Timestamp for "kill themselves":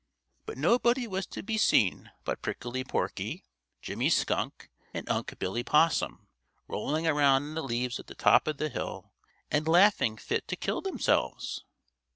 10.55-11.63